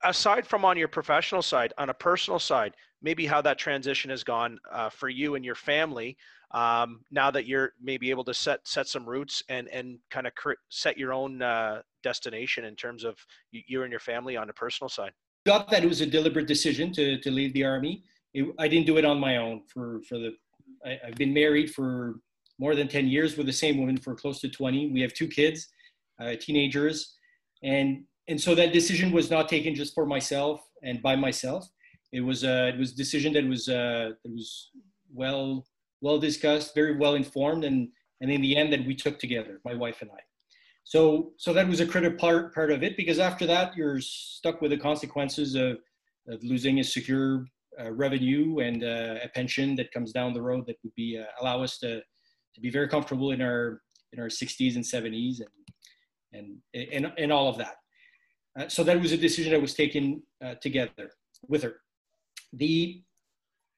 [0.04, 4.24] aside from on your professional side, on a personal side, maybe how that transition has
[4.24, 6.18] gone uh, for you and your family.
[6.52, 10.34] Um, now that you're maybe able to set set some roots and and kind of
[10.36, 13.18] cr- set your own uh, destination in terms of
[13.52, 15.12] you and your family on the personal side
[15.46, 18.04] got that it was a deliberate decision to, to leave the army.
[18.34, 19.64] It, I didn't do it on my own.
[19.68, 20.32] For for the,
[20.86, 22.20] I, have been married for
[22.60, 24.92] more than ten years with the same woman for close to twenty.
[24.92, 25.68] We have two kids,
[26.22, 27.16] uh, teenagers,
[27.64, 31.68] and and so that decision was not taken just for myself and by myself.
[32.12, 34.70] It was a it was a decision that was uh, that was
[35.14, 35.66] well
[36.02, 37.90] well discussed, very well informed, and
[38.22, 40.29] and in the end that we took together, my wife and I.
[40.90, 44.60] So, so that was a critical part, part of it because after that, you're stuck
[44.60, 45.78] with the consequences of,
[46.28, 47.46] of losing a secure
[47.80, 51.26] uh, revenue and uh, a pension that comes down the road that would be uh,
[51.42, 52.00] allow us to,
[52.56, 53.84] to be very comfortable in our
[54.14, 57.76] in our 60s and 70s and and and, and all of that.
[58.60, 61.12] Uh, so that was a decision that was taken uh, together
[61.48, 61.76] with her.
[62.54, 63.04] The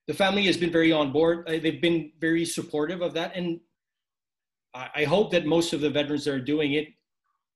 [0.07, 1.45] the family has been very on board.
[1.45, 3.59] Uh, they've been very supportive of that, and
[4.73, 6.87] I hope that most of the veterans that are doing it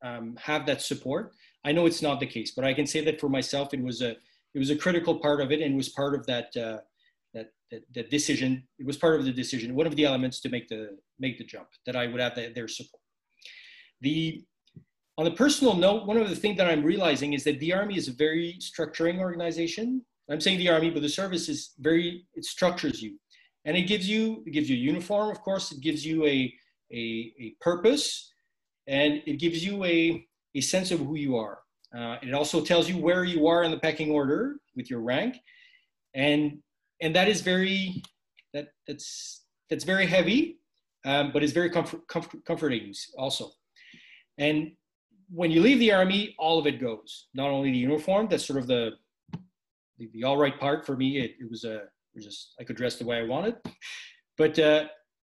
[0.05, 1.33] um, have that support.
[1.65, 4.01] I know it's not the case, but I can say that for myself, it was
[4.01, 4.11] a
[4.53, 6.77] it was a critical part of it, and was part of that uh,
[7.33, 8.63] that, that, that decision.
[8.79, 11.43] It was part of the decision, one of the elements to make the make the
[11.43, 13.01] jump that I would have the, their support.
[14.01, 14.43] The
[15.17, 17.97] on a personal note, one of the things that I'm realizing is that the Army
[17.97, 20.03] is a very structuring organization.
[20.29, 23.17] I'm saying the Army, but the service is very it structures you,
[23.65, 25.71] and it gives you it gives you a uniform, of course.
[25.71, 26.53] It gives you a
[26.93, 28.31] a, a purpose
[28.87, 30.25] and it gives you a,
[30.55, 31.59] a sense of who you are.
[31.95, 35.37] Uh, it also tells you where you are in the pecking order with your rank,
[36.13, 36.59] and
[37.01, 38.01] and that is very
[38.53, 40.59] that that's that's very heavy,
[41.05, 43.51] um, but it's very comfort, comfort, comforting also.
[44.37, 44.71] And
[45.29, 47.27] when you leave the army, all of it goes.
[47.33, 48.91] Not only the uniform, that's sort of the
[49.97, 51.19] the, the all right part for me.
[51.19, 53.55] It, it was a it was just I could dress the way I wanted,
[54.37, 54.85] but uh,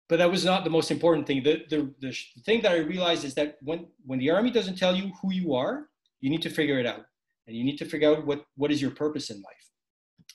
[0.08, 1.42] but that was not the most important thing.
[1.42, 4.94] The, the, the thing that I realized is that when, when the army doesn't tell
[4.94, 5.88] you who you are,
[6.20, 7.04] you need to figure it out.
[7.46, 9.70] And you need to figure out what, what is your purpose in life.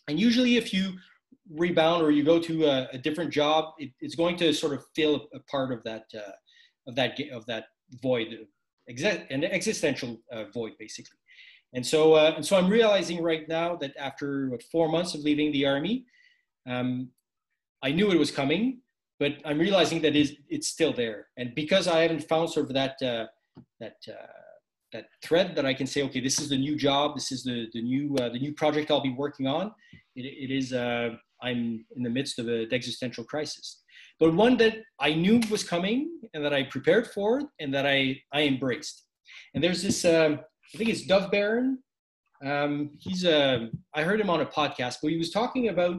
[0.08, 0.94] And usually if you
[1.50, 4.84] rebound or you go to a, a different job, it, it's going to sort of
[4.96, 6.32] fill a, part of that, uh,
[6.88, 7.66] of that, of that
[8.02, 8.48] void,
[8.88, 11.18] an existential uh, void basically.
[11.74, 15.22] And so, uh, and so I'm realizing right now that after what, four months of
[15.22, 16.06] leaving the army,
[16.68, 17.10] um,
[17.82, 18.82] I knew it was coming
[19.22, 21.28] but I'm realizing that is it's still there.
[21.38, 23.26] And because I haven't found sort of that uh,
[23.80, 24.42] that uh,
[24.94, 27.68] that thread that I can say, okay, this is the new job, this is the
[27.72, 29.66] the new uh, the new project I'll be working on.
[30.16, 31.10] It, it is uh,
[31.44, 33.84] I'm in the midst of an existential crisis,
[34.20, 36.00] but one that I knew was coming
[36.34, 39.06] and that I prepared for and that I I embraced.
[39.54, 40.40] And there's this um,
[40.74, 41.78] I think it's Dov Baron.
[42.44, 43.60] Um, he's a uh,
[43.94, 45.98] I heard him on a podcast, but he was talking about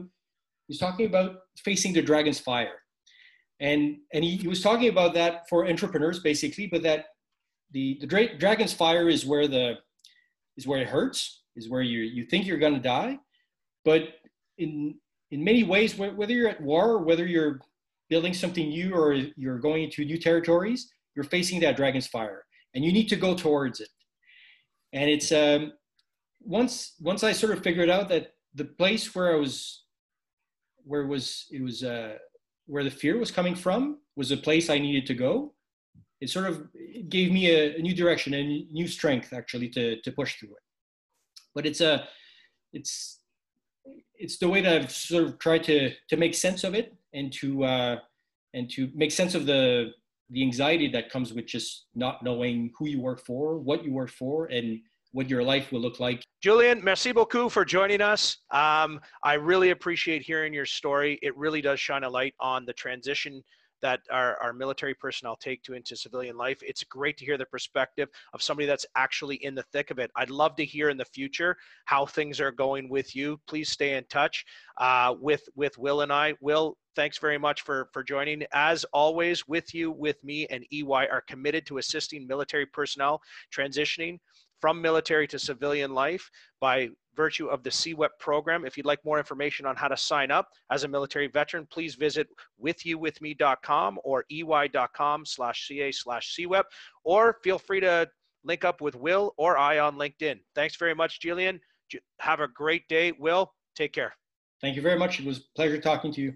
[0.67, 2.82] he's talking about facing the dragon's fire
[3.63, 7.05] and and he, he was talking about that for entrepreneurs basically but that
[7.71, 9.73] the the dra- dragon's fire is where the
[10.57, 13.17] is where it hurts is where you you think you're going to die
[13.83, 14.01] but
[14.57, 14.95] in
[15.31, 17.59] in many ways whether you're at war or whether you're
[18.09, 22.43] building something new or you're going into new territories you're facing that dragon's fire
[22.73, 23.89] and you need to go towards it.
[24.93, 25.73] And it's um,
[26.41, 29.83] once once I sort of figured out that the place where I was,
[30.83, 32.17] where it was it was uh,
[32.65, 35.53] where the fear was coming from was a place I needed to go.
[36.21, 36.67] It sort of
[37.09, 40.63] gave me a, a new direction and new strength actually to to push through it.
[41.53, 42.07] But it's a
[42.71, 43.19] it's
[44.15, 47.31] it's the way that I've sort of tried to to make sense of it and
[47.33, 47.97] to uh,
[48.53, 49.91] and to make sense of the
[50.29, 54.09] the anxiety that comes with just not knowing who you work for, what you work
[54.09, 54.79] for, and
[55.13, 56.23] what your life will look like.
[56.41, 58.37] Julien, merci beaucoup for joining us.
[58.51, 61.19] Um, I really appreciate hearing your story.
[61.21, 63.41] It really does shine a light on the transition
[63.83, 66.57] that our, our military personnel take to into civilian life.
[66.61, 70.09] It's great to hear the perspective of somebody that's actually in the thick of it.
[70.15, 73.39] I'd love to hear in the future how things are going with you.
[73.45, 74.45] Please stay in touch
[74.77, 76.33] uh, with with Will and I.
[76.39, 78.43] Will, thanks very much for for joining.
[78.53, 83.21] As always, with you, with me, and EY are committed to assisting military personnel
[83.53, 84.17] transitioning
[84.63, 86.87] from military to civilian life by
[87.17, 88.63] virtue of the CWEP program.
[88.65, 91.95] If you'd like more information on how to sign up as a military veteran, please
[91.95, 92.29] visit
[92.63, 96.63] withyouwithme.com or ey.com slash ca slash CWEP,
[97.03, 98.07] or feel free to
[98.45, 100.39] link up with Will or I on LinkedIn.
[100.55, 101.59] Thanks very much, Julien.
[102.21, 103.11] Have a great day.
[103.19, 104.15] Will, take care.
[104.61, 105.19] Thank you very much.
[105.19, 106.33] It was a pleasure talking to you.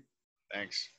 [0.54, 0.90] Thanks.